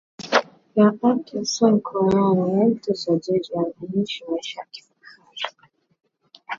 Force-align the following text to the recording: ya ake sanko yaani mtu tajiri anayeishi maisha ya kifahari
ya 0.75 0.87
ake 1.09 1.43
sanko 1.45 2.05
yaani 2.13 2.65
mtu 2.65 2.93
tajiri 2.93 3.49
anayeishi 3.57 4.23
maisha 4.31 4.59
ya 4.59 4.65
kifahari 4.71 5.33